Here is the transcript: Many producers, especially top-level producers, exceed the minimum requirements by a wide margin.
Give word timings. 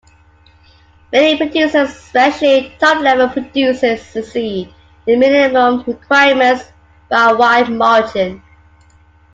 Many 1.11 1.37
producers, 1.37 1.89
especially 1.91 2.73
top-level 2.79 3.29
producers, 3.29 4.15
exceed 4.15 4.73
the 5.05 5.15
minimum 5.15 5.83
requirements 5.85 6.63
by 7.07 7.29
a 7.29 7.35
wide 7.35 7.69
margin. 7.69 8.41